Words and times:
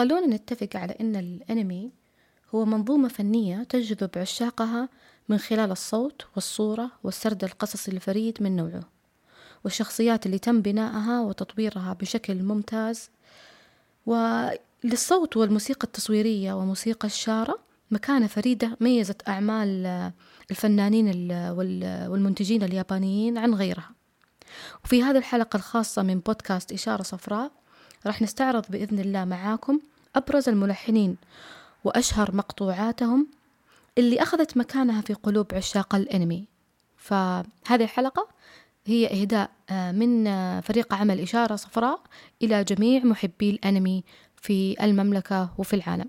خلونا 0.00 0.26
نتفق 0.26 0.68
على 0.74 0.94
أن 1.00 1.16
الأنمي 1.16 1.90
هو 2.54 2.64
منظومة 2.64 3.08
فنية 3.08 3.62
تجذب 3.62 4.10
عشاقها 4.16 4.88
من 5.28 5.38
خلال 5.38 5.70
الصوت 5.70 6.26
والصورة 6.34 6.90
والسرد 7.04 7.44
القصصي 7.44 7.90
الفريد 7.90 8.42
من 8.42 8.56
نوعه 8.56 8.88
والشخصيات 9.64 10.26
اللي 10.26 10.38
تم 10.38 10.62
بنائها 10.62 11.20
وتطويرها 11.20 11.92
بشكل 11.92 12.42
ممتاز. 12.42 13.10
وللصوت 14.06 15.36
والموسيقى 15.36 15.84
التصويرية 15.84 16.52
وموسيقى 16.52 17.06
الشارة 17.06 17.58
مكانة 17.90 18.26
فريدة 18.26 18.76
ميزت 18.80 19.28
أعمال 19.28 19.86
الفنانين 20.50 21.32
والمنتجين 22.10 22.62
اليابانيين 22.62 23.38
عن 23.38 23.54
غيرها. 23.54 23.90
وفي 24.84 25.02
هذه 25.02 25.18
الحلقة 25.18 25.56
الخاصة 25.56 26.02
من 26.02 26.20
بودكاست 26.20 26.72
إشارة 26.72 27.02
صفراء 27.02 27.59
راح 28.06 28.22
نستعرض 28.22 28.64
بإذن 28.68 28.98
الله 28.98 29.24
معاكم 29.24 29.80
أبرز 30.16 30.48
الملحنين 30.48 31.16
وأشهر 31.84 32.34
مقطوعاتهم 32.34 33.26
اللي 33.98 34.22
أخذت 34.22 34.56
مكانها 34.56 35.00
في 35.00 35.14
قلوب 35.14 35.46
عشاق 35.54 35.94
الأنمي. 35.94 36.44
فهذه 36.96 37.44
الحلقة 37.84 38.28
هي 38.86 39.22
إهداء 39.22 39.50
آه، 39.70 39.92
من 39.92 40.26
آه، 40.26 40.60
فريق 40.60 40.94
عمل 40.94 41.20
إشارة 41.20 41.56
صفراء 41.56 42.00
إلى 42.42 42.64
جميع 42.64 43.04
محبي 43.04 43.50
الأنمي 43.50 44.04
في 44.36 44.84
المملكة 44.84 45.50
وفي 45.58 45.76
العالم. 45.76 46.08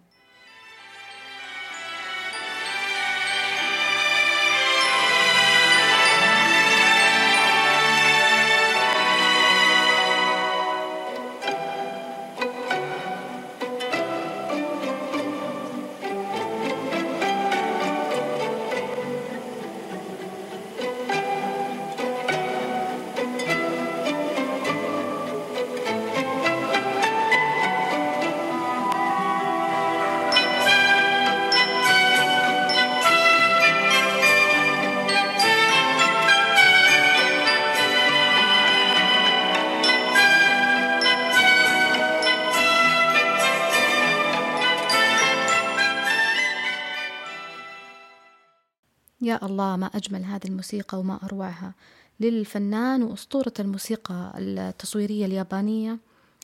الله 49.44 49.76
ما 49.76 49.86
أجمل 49.86 50.24
هذه 50.24 50.46
الموسيقى 50.46 51.00
وما 51.00 51.20
أروعها. 51.24 51.74
للفنان 52.20 53.04
وأسطورة 53.04 53.54
الموسيقى 53.60 54.34
التصويرية 54.38 55.26
اليابانية 55.26 56.00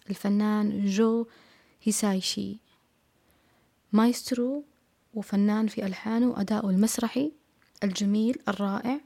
الفنان 0.10 0.86
جو 0.86 1.26
هيسايشي. 1.84 2.58
مايسترو 3.94 4.64
وفنان 5.14 5.68
في 5.68 5.86
ألحانه 5.86 6.28
وأداؤه 6.28 6.70
المسرحي 6.70 7.32
الجميل 7.84 8.40
الرائع. 8.48 9.00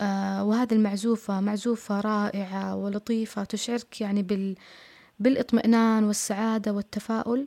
آه 0.00 0.44
وهذه 0.44 0.72
المعزوفة 0.72 1.40
معزوفة 1.40 2.00
رائعة 2.00 2.76
ولطيفة 2.76 3.44
تشعرك 3.44 4.00
يعني 4.00 4.22
بال 4.22 4.56
بالإطمئنان 5.20 6.04
والسعادة 6.04 6.72
والتفاؤل. 6.72 7.46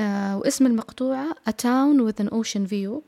آه 0.00 0.38
واسم 0.38 0.66
المقطوعة 0.66 1.36
A 1.48 1.52
Town 1.52 2.06
with 2.06 2.20
an 2.24 2.28
Ocean 2.28 2.66
View. 2.66 3.02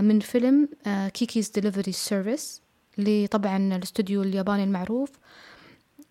من 0.00 0.20
فيلم 0.20 0.68
Kiki's 1.14 1.50
Delivery 1.50 1.92
Service 1.92 2.62
اللي 2.98 3.26
طبعا 3.26 3.76
الاستوديو 3.76 4.22
الياباني 4.22 4.64
المعروف 4.64 5.10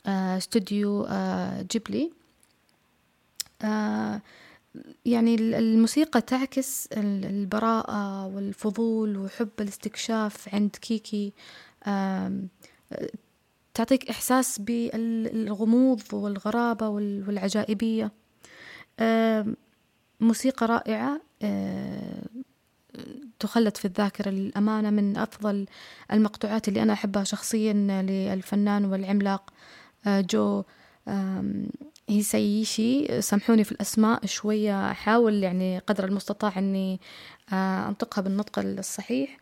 آه، 0.05 0.37
استوديو 0.37 1.03
آه، 1.09 1.61
جيبلي. 1.71 2.11
يعني 5.05 5.35
الموسيقى 5.35 6.21
تعكس 6.21 6.87
البراءة 6.97 8.27
والفضول 8.27 9.17
وحب 9.17 9.49
الاستكشاف 9.59 10.55
عند 10.55 10.75
كيكي. 10.81 11.33
تعطيك 13.73 14.09
إحساس 14.09 14.59
بالغموض 14.59 16.01
والغرابة 16.13 16.89
والعجائبية. 16.89 18.11
موسيقى 20.19 20.65
رائعة. 20.65 21.21
تخلد 23.39 23.77
في 23.77 23.85
الذاكرة 23.85 24.29
للأمانة 24.29 24.89
من 24.89 25.17
أفضل 25.17 25.65
المقطوعات 26.11 26.67
اللي 26.67 26.83
أنا 26.83 26.93
أحبها 26.93 27.23
شخصيا 27.23 27.73
للفنان 27.73 28.85
والعملاق 28.85 29.53
آه، 30.07 30.21
جو 30.21 30.63
هيسايشي. 32.09 33.21
سامحوني 33.21 33.63
في 33.63 33.71
الأسماء 33.71 34.25
شوية 34.25 34.91
أحاول 34.91 35.33
يعني 35.43 35.79
قدر 35.79 36.05
المستطاع 36.05 36.59
أني 36.59 36.99
آه، 37.53 37.87
أنطقها 37.87 38.21
بالنطق 38.21 38.59
الصحيح. 38.59 39.37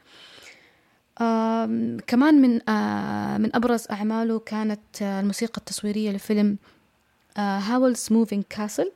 كمان 2.08 2.42
من 2.42 2.70
آه، 2.70 3.38
من 3.38 3.56
أبرز 3.56 3.88
أعماله 3.92 4.40
كانت 4.40 5.02
الموسيقى 5.02 5.58
التصويرية 5.58 6.12
لفيلم 6.12 6.58
هاولز 7.38 8.08
موفينج 8.12 8.44
كاسل. 8.50 8.92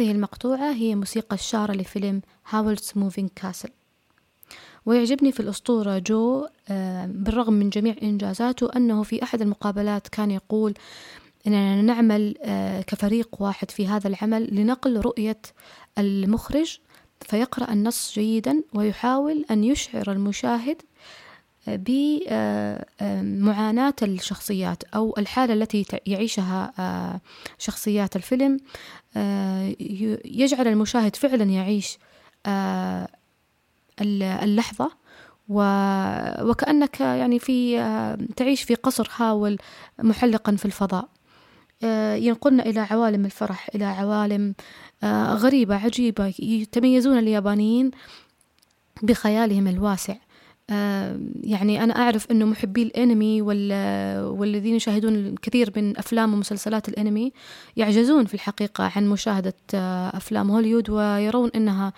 هذه 0.00 0.10
المقطوعة 0.10 0.72
هي 0.72 0.94
موسيقى 0.94 1.34
الشارة 1.34 1.72
لفيلم 1.72 2.22
Howl's 2.50 2.92
Moving 2.96 3.30
Castle 3.36 3.68
ويعجبني 4.86 5.32
في 5.32 5.40
الأسطورة 5.40 5.98
جو 5.98 6.46
آه، 6.68 7.06
بالرغم 7.06 7.52
من 7.52 7.70
جميع 7.70 7.96
إنجازاته 8.02 8.70
أنه 8.76 9.02
في 9.02 9.22
أحد 9.22 9.42
المقابلات 9.42 10.08
كان 10.08 10.30
يقول 10.30 10.74
أننا 11.46 11.82
نعمل 11.82 12.34
آه، 12.42 12.82
كفريق 12.82 13.42
واحد 13.42 13.70
في 13.70 13.86
هذا 13.86 14.08
العمل 14.08 14.54
لنقل 14.54 15.00
رؤية 15.00 15.40
المخرج 15.98 16.78
فيقرأ 17.20 17.72
النص 17.72 18.12
جيدا 18.14 18.62
ويحاول 18.74 19.44
أن 19.50 19.64
يشعر 19.64 20.12
المشاهد 20.12 20.82
بمعاناة 21.66 22.74
الشخصيات 24.02 24.84
أو 24.84 25.14
الحالة 25.18 25.54
التي 25.54 25.86
يعيشها 26.06 26.72
آه، 26.78 27.20
شخصيات 27.58 28.16
الفيلم. 28.16 28.60
آه، 29.16 29.74
يجعل 30.24 30.68
المشاهد 30.68 31.16
فعلا 31.16 31.44
يعيش 31.44 31.98
آه، 32.46 33.08
اللحظة 34.00 34.90
وكأنك 35.48 37.00
يعني 37.00 37.38
في 37.38 37.78
تعيش 38.36 38.62
في 38.62 38.74
قصر 38.74 39.10
هاول 39.16 39.58
محلقا 39.98 40.56
في 40.56 40.64
الفضاء. 40.64 41.08
ينقلنا 42.14 42.66
إلى 42.66 42.80
عوالم 42.80 43.24
الفرح 43.24 43.68
إلى 43.74 43.84
عوالم 43.84 44.54
غريبة 45.34 45.74
عجيبة 45.74 46.34
يتميزون 46.38 47.18
اليابانيين 47.18 47.90
بخيالهم 49.02 49.68
الواسع. 49.68 50.16
يعني 51.42 51.84
أنا 51.84 51.96
أعرف 51.96 52.30
أنه 52.30 52.44
محبي 52.44 52.82
الأنمي 52.82 53.42
والذين 54.22 54.76
يشاهدون 54.76 55.14
الكثير 55.14 55.72
من 55.76 55.98
أفلام 55.98 56.34
ومسلسلات 56.34 56.88
الأنمي 56.88 57.32
يعجزون 57.76 58.24
في 58.24 58.34
الحقيقة 58.34 58.92
عن 58.96 59.08
مشاهدة 59.08 59.54
آه، 59.74 60.16
أفلام 60.16 60.50
هوليوود 60.50 60.90
ويرون 60.90 61.50
أنها 61.54 61.92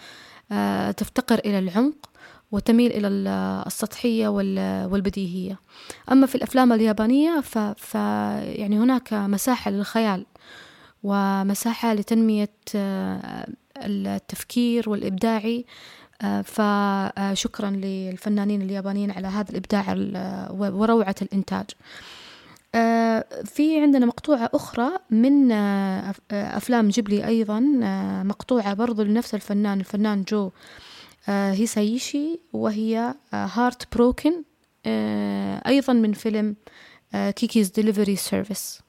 آه، 0.52 0.90
تفتقر 0.90 1.38
إلى 1.38 1.58
العمق 1.58 2.10
وتميل 2.52 2.92
إلى 2.92 3.08
السطحية 3.66 4.28
والبديهية. 4.28 5.58
أما 6.12 6.26
في 6.26 6.34
الأفلام 6.34 6.72
اليابانية 6.72 7.40
ف 7.76 7.94
يعني 7.94 8.78
هناك 8.78 9.12
مساحة 9.12 9.70
للخيال 9.70 10.26
ومساحة 11.02 11.94
لتنمية 11.94 12.50
آه، 12.74 13.46
التفكير 13.76 14.90
والإبداعي 14.90 15.64
فشكرا 16.44 17.70
للفنانين 17.70 18.62
اليابانيين 18.62 19.10
على 19.10 19.28
هذا 19.28 19.50
الإبداع 19.50 19.94
وروعة 20.50 21.14
الإنتاج. 21.22 21.66
في 23.44 23.80
عندنا 23.80 24.06
مقطوعة 24.06 24.50
أخرى 24.54 24.90
من 25.10 25.52
أفلام 26.32 26.88
جيبلي 26.88 27.26
أيضا 27.26 27.60
مقطوعة 28.24 28.74
برضو 28.74 29.02
لنفس 29.02 29.34
الفنان 29.34 29.80
الفنان 29.80 30.22
جو 30.22 30.50
هيسايشي 31.26 32.40
وهي 32.52 33.14
Heartbroken 33.32 34.42
أيضا 35.66 35.92
من 35.92 36.12
فيلم 36.12 36.56
Kiki's 37.12 37.70
Delivery 37.70 38.16
Service 38.16 38.80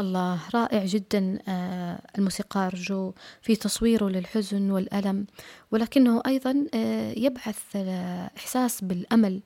الله. 0.00 0.40
رائع 0.54 0.84
جدا 0.84 1.38
آه، 1.48 2.00
الموسيقار 2.18 2.74
جو 2.74 3.12
في 3.42 3.56
تصويره 3.56 4.08
للحزن 4.08 4.70
والألم. 4.70 5.26
ولكنه 5.70 6.22
أيضا 6.26 6.66
آه، 6.74 7.12
يبعث 7.16 7.76
إحساس 8.36 8.84
بالأمل 8.84 9.40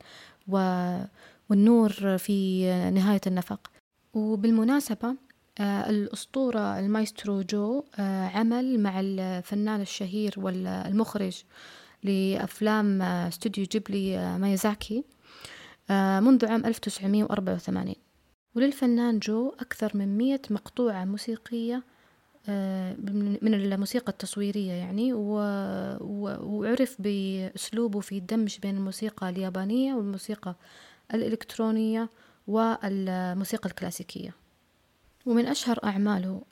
والنور 0.48 2.18
في 2.18 2.66
نهاية 2.94 3.20
النفق. 3.26 3.70
وبالمناسبة 4.14 5.14
آه، 5.60 5.90
الأسطورة 5.90 6.78
المايسترو 6.78 7.42
جو 7.42 7.84
عمل 8.34 8.80
مع 8.80 9.00
الفنان 9.00 9.80
الشهير 9.80 10.34
والمخرج 10.36 11.42
لأفلام 12.02 13.02
استوديو 13.02 13.64
جيبلي 13.64 14.38
ميازاكي 14.38 15.04
منذ 15.90 16.46
عام 16.46 16.66
1984 16.66 17.94
وللفنان 18.54 19.18
جو 19.18 19.54
أكثر 19.60 19.90
من 19.94 20.18
مية 20.18 20.42
مقطوعة 20.50 21.04
موسيقية 21.04 21.82
آه، 22.48 22.96
من 23.42 23.54
الموسيقى 23.54 24.12
التصويرية 24.12 24.72
يعني 24.72 25.12
وعرف 25.12 26.96
بأسلوبه 26.98 28.00
في 28.00 28.18
الدمج 28.18 28.58
بين 28.58 28.76
الموسيقى 28.76 29.28
اليابانية 29.28 29.94
والموسيقى 29.94 30.54
الإلكترونية 31.14 32.08
والموسيقى 32.46 33.68
الكلاسيكية. 33.68 34.34
ومن 35.26 35.46
أشهر 35.46 35.78
أعماله 35.84 36.42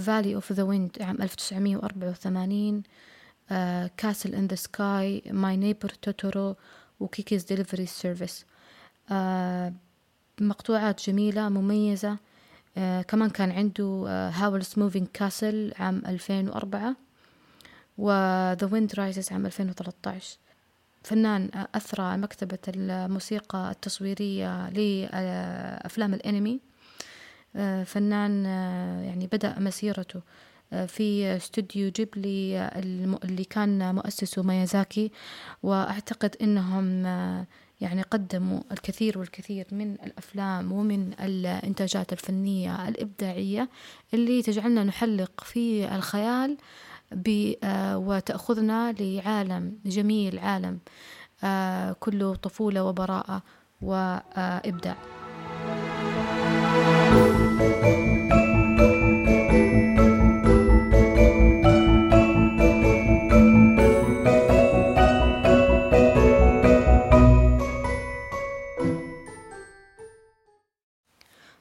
Valley 0.00 0.34
of 0.34 0.52
the 0.52 0.62
Wind 0.62 0.96
عام 1.00 1.22
1984 1.22 2.82
Castle 3.96 4.34
in 4.34 4.46
the 4.46 4.54
Sky 4.54 5.22
My 5.30 5.56
Neighbor 5.56 5.88
Totoro 5.88 6.56
و 7.00 7.06
Kiki's 7.06 7.44
Delivery 7.44 7.86
Service 7.86 8.46
مقطوعات 10.40 11.06
جميلة 11.10 11.48
مميزة. 11.48 12.16
آه 12.78 13.02
كمان 13.02 13.30
كان 13.30 13.50
عنده 13.50 14.04
Howl's 14.34 14.74
Moving 14.76 15.06
Castle 15.12 15.72
عام 15.78 16.02
2004 16.06 16.96
و 17.98 18.10
The 18.54 18.66
Wind 18.66 18.94
Rises 18.96 19.32
عام 19.32 19.46
2013 19.46 20.38
فنان 21.02 21.50
أثرى 21.74 22.16
مكتبة 22.16 22.58
الموسيقى 22.68 23.70
التصويرية 23.70 24.68
لأفلام 24.68 26.14
الأنمي. 26.14 26.60
آه 27.56 27.84
فنان 27.84 28.46
آه 28.46 29.02
يعني 29.02 29.26
بدأ 29.26 29.58
مسيرته 29.58 30.20
آه، 30.72 30.86
في 30.86 31.36
استوديو 31.36 31.90
جيبلي 31.90 32.70
اللي 33.24 33.44
كان 33.44 33.94
مؤسسه 33.94 34.42
ميازاكي. 34.42 35.10
وأعتقد 35.62 36.36
أنهم 36.42 37.06
آه، 37.06 37.46
يعني 37.84 38.02
قدموا 38.02 38.60
الكثير 38.72 39.18
والكثير 39.18 39.66
من 39.72 39.92
الأفلام 39.92 40.72
ومن 40.72 41.12
الإنتاجات 41.20 42.12
الفنية 42.12 42.88
الإبداعية 42.88 43.68
اللي 44.14 44.42
تجعلنا 44.42 44.84
نحلق 44.84 45.44
في 45.44 45.94
الخيال 45.94 46.56
آه، 47.64 47.98
وتأخذنا 47.98 48.92
لعالم 48.92 49.78
جميل 49.86 50.38
عالم 50.38 50.78
آه، 51.44 51.92
كله 52.00 52.34
طفولة 52.34 52.84
وبراءة 52.84 53.42
وإبداع. 53.82 55.23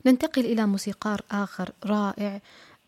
ننتقل 0.05 0.45
إلى 0.45 0.65
موسيقار 0.65 1.21
آخر 1.31 1.71
رائع 1.85 2.41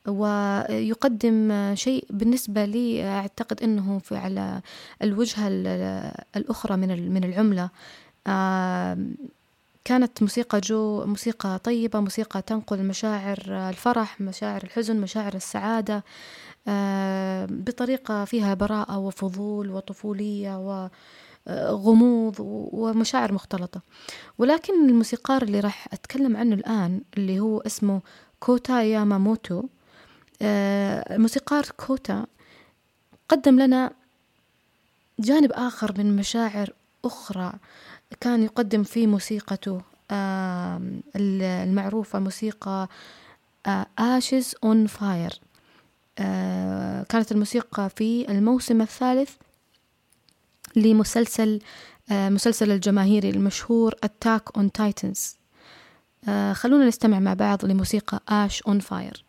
ويقدم 0.08 1.72
شيء 1.76 2.06
بالنسبة 2.10 2.66
لي 2.66 3.04
أعتقد 3.04 3.64
أنه 3.64 4.00
في 4.00 4.16
على 4.16 4.62
الوجهة 5.02 5.48
الأخرى 6.36 6.78
من 6.78 7.12
من 7.14 7.24
العملة. 7.24 7.70
كانت 9.86 10.22
موسيقى 10.22 10.60
جو 10.62 11.06
موسيقى 11.06 11.60
طيبة 11.64 12.00
موسيقى 12.00 12.42
تنقل 12.42 12.84
مشاعر 12.84 13.38
الفرح 13.50 14.22
مشاعر 14.22 14.64
الحزن 14.64 15.02
مشاعر 15.02 15.34
السعادة 15.34 16.04
بطريقة 17.48 18.26
فيها 18.26 18.54
براءة 18.54 18.98
وفضول 18.98 19.70
وطفولية 19.70 20.58
و 20.58 20.90
غموض 21.50 22.36
ومشاعر 22.40 23.34
مختلطة. 23.34 23.82
ولكن 24.38 24.90
الموسيقار 24.90 25.42
اللي 25.42 25.60
راح 25.60 25.88
أتكلم 25.94 26.38
عنه 26.38 26.56
الآن 26.56 27.02
اللي 27.18 27.40
هو 27.40 27.60
اسمه 27.60 28.02
كوتا 28.40 28.82
ياماموتو 28.82 29.64
آه، 30.42 31.16
الموسيقار 31.16 31.66
كوتا 31.78 32.26
قدم 33.30 33.60
لنا 33.60 33.92
جانب 35.20 35.52
آخر 35.52 35.94
من 35.98 36.16
مشاعر 36.16 36.74
أخرى. 37.06 37.54
كان 38.20 38.44
يقدم 38.44 38.84
في 38.84 39.08
موسيقته 39.08 39.82
المعروفة 41.16 42.20
موسيقى 42.20 42.88
Ashes 44.00 44.56
on 44.64 44.88
Fire 44.88 45.40
كانت 47.10 47.32
الموسيقى 47.32 47.90
في 47.90 48.32
الموسم 48.32 48.82
الثالث 48.82 49.32
لمسلسل 50.76 51.60
آه، 52.12 52.30
مسلسل 52.30 52.72
الجماهيري 52.72 53.30
المشهور 53.30 53.96
Attack 54.04 54.58
on 54.58 54.72
Titans 54.72 55.36
خلونا 56.54 56.88
نستمع 56.88 57.20
مع 57.20 57.34
بعض 57.34 57.66
لموسيقى 57.66 58.20
Ashes 58.30 58.62
on 58.62 58.80
Fire 58.80 59.26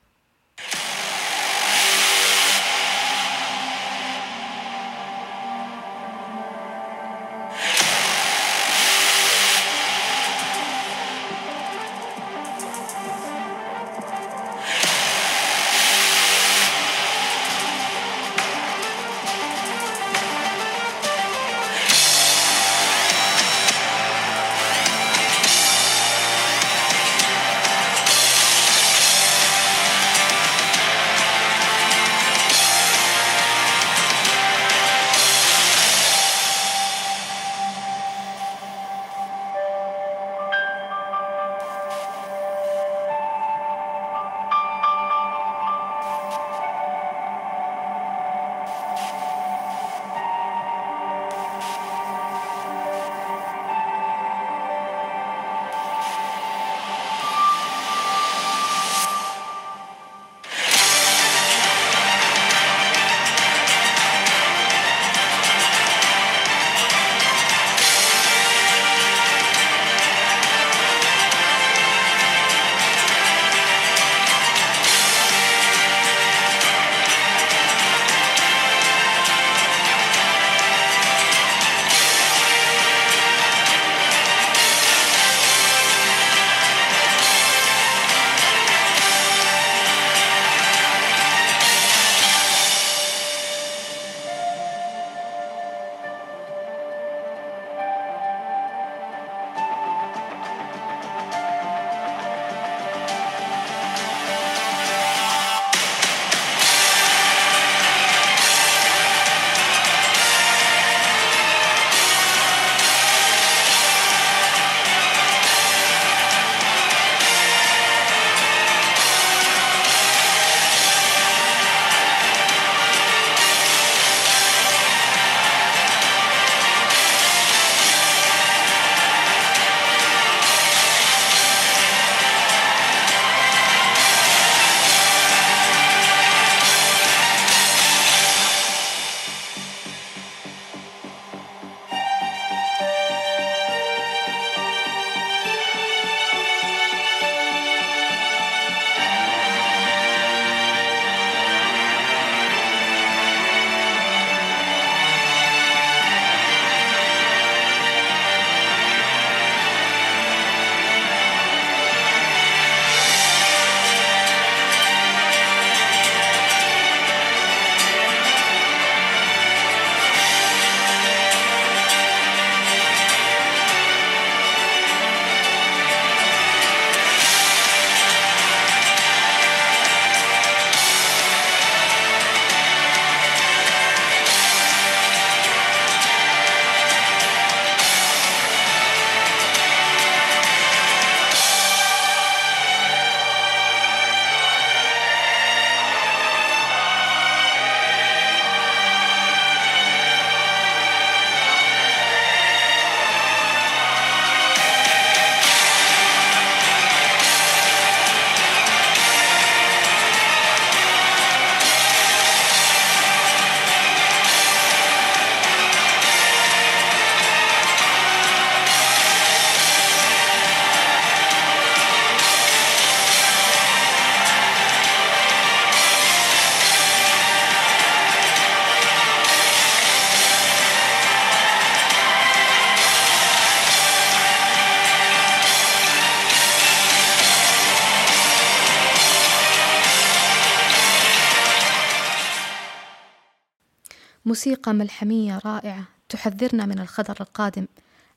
موسيقى 244.37 244.75
ملحمية 244.75 245.39
رائعة 245.45 245.85
تحذرنا 246.09 246.67
من 246.67 246.79
الخطر 246.79 247.17
القادم 247.21 247.67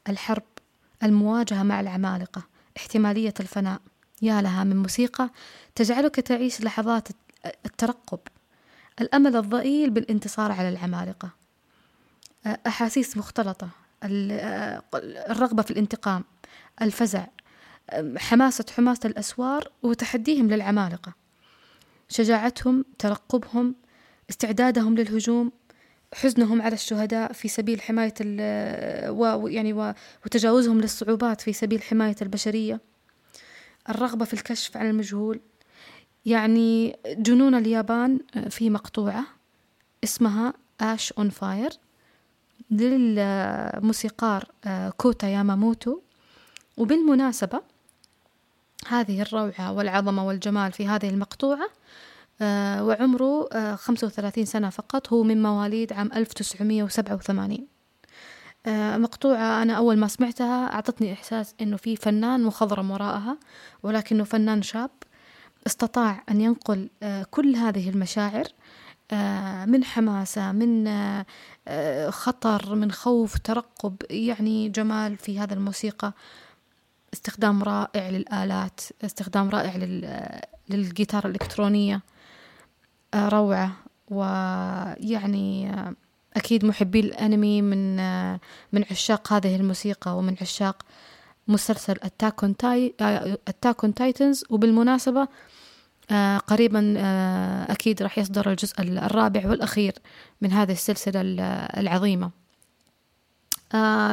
الحرب 0.10 0.44
المواجهة 1.04 1.64
مع 1.64 1.80
العمالقة 1.80 2.44
احتمالية 2.78 3.34
الفناء. 3.40 3.82
يا 4.22 4.42
لها 4.42 4.64
من 4.64 4.76
موسيقى 4.76 5.30
تجعلك 5.76 6.16
تعيش 6.16 6.62
لحظات 6.62 7.08
الترقب. 7.66 8.20
الأمل 9.02 9.36
الضئيل 9.36 9.90
بالانتصار 9.90 10.52
على 10.52 10.70
العمالقة. 10.70 11.30
أحاسيس 12.46 13.18
مختلطة 13.18 13.70
الرغبة 15.30 15.64
في 15.64 15.72
الانتقام 15.72 16.24
الفزع 16.82 17.26
حماسة 18.18 18.66
حماسة 18.78 19.02
الأسوار 19.06 19.72
وتحديهم 19.84 20.50
للعمالقة. 20.50 21.14
شجاعتهم 22.10 22.86
ترقبهم 22.98 23.76
استعدادهم 24.30 24.96
للهجوم 24.96 25.52
حزنهم 26.14 26.62
على 26.62 26.74
الشهداء 26.74 27.34
في 27.34 27.48
سبيل 27.48 27.82
حماية 27.82 28.14
ويعني 29.10 29.94
وتجاوزهم 30.26 30.82
للصعوبات 30.82 31.42
في 31.42 31.54
سبيل 31.54 31.82
حماية 31.82 32.16
البشرية. 32.22 32.82
الرغبة 33.90 34.26
في 34.26 34.34
الكشف 34.34 34.78
عن 34.78 34.90
المجهول. 34.90 35.40
يعني 36.26 36.98
جنون 37.08 37.56
اليابان 37.56 38.20
في 38.50 38.70
مقطوعة 38.70 39.26
اسمها 40.04 40.54
آش 40.82 41.14
أون 41.14 41.30
فاير 41.30 41.70
للموسيقار 42.72 44.52
كوتا 44.98 45.28
ياماموتو. 45.28 46.00
وبالمناسبة 46.78 47.62
هذه 48.88 49.22
الروعة 49.22 49.72
والعظمة 49.72 50.28
والجمال 50.28 50.72
في 50.72 50.88
هذه 50.88 51.10
المقطوعة 51.10 51.70
وعمره 52.42 53.50
آه، 53.54 53.76
خمسة 53.76 54.08
وثلاثين 54.08 54.46
سنة 54.46 54.70
فقط. 54.70 55.14
هو 55.14 55.24
من 55.24 55.44
مواليد 55.44 55.94
عام 55.94 56.10
ألف 56.16 56.34
تسعمية 56.34 56.84
وسبعة 56.84 57.16
وثمانين. 57.16 57.68
آه، 58.66 58.98
مقطوعة 58.98 59.62
أنا 59.62 59.74
أول 59.74 59.98
ما 59.98 60.08
سمعتها 60.08 60.74
أعطتني 60.74 61.14
إحساس 61.14 61.56
إنه 61.62 61.78
في 61.78 61.96
فنان 61.96 62.44
مخضرم 62.44 62.92
وراءها 62.92 63.38
ولكنه 63.84 64.24
فنان 64.24 64.62
شاب 64.62 64.90
استطاع 65.68 66.24
أن 66.30 66.42
ينقل 66.42 66.90
كل 67.32 67.56
هذه 67.56 67.90
المشاعر 67.90 68.44
من 69.66 69.84
حماسة 69.84 70.52
من 70.52 70.90
خطر 72.10 72.76
من 72.76 72.92
خوف 72.92 73.38
ترقب 73.38 73.96
يعني 74.10 74.70
جمال 74.70 75.18
في 75.18 75.40
هذا 75.40 75.54
الموسيقى. 75.54 76.14
استخدام 77.14 77.64
رائع 77.64 78.10
للآلات 78.10 78.82
استخدام 79.06 79.50
رائع 79.50 79.76
للجيتار 80.70 81.26
الإلكترونية. 81.26 81.96
آه، 81.96 82.19
روعة 83.16 83.72
ويعني 84.10 85.70
آه، 85.70 85.94
أكيد 86.36 86.66
محبي 86.66 87.00
الأنمي 87.00 87.62
من 87.62 88.00
آه، 88.00 88.40
من 88.74 88.86
عشاق 88.92 89.34
هذه 89.34 89.56
الموسيقى 89.56 90.18
ومن 90.18 90.36
عشاق 90.42 90.86
مسلسل 91.48 91.96
Attack 92.04 92.56
تاي 92.58 92.96
Titans 93.96 94.44
وبالمناسبة 94.50 95.28
قريبا 96.48 96.96
أكيد 97.70 98.04
راح 98.04 98.18
يصدر 98.18 98.52
الجزء 98.52 98.82
الرابع 98.82 99.50
والأخير 99.50 99.94
من 100.42 100.52
هذه 100.52 100.72
السلسلة 100.72 101.22
العظيمة. 101.80 102.32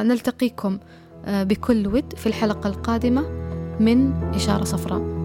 نلتقيكم 0.03 0.79
بكل 1.27 1.87
ود 1.87 2.13
في 2.17 2.27
الحلقة 2.27 2.67
القادمة 2.67 3.21
من 3.79 4.23
إشارة 4.35 4.63
صفراء. 4.63 5.16